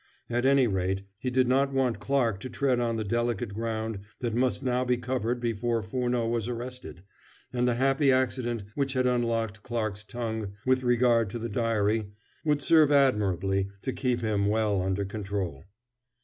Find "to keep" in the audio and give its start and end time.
13.83-14.21